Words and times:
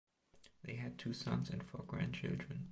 They 0.63 0.77
had 0.77 0.97
two 0.97 1.13
sons 1.13 1.51
and 1.51 1.63
four 1.63 1.83
grandchildren. 1.85 2.69